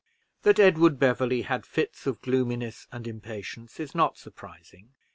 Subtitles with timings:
[0.41, 4.93] That Edward Beverley had fits of gloominess and impatience is not surprising.